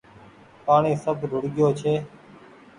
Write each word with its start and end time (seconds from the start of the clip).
پآڻيٚ 0.65 1.01
سب 1.03 1.17
ڌوڙگيو 1.31 1.67
ڇي 1.79 1.93